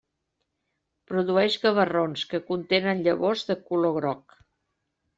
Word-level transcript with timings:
Produeix 1.11 1.59
gavarrons 1.67 2.25
que 2.33 2.41
contenen 2.51 3.07
llavors 3.09 3.47
de 3.53 3.61
color 3.71 3.99
groc. 4.03 4.39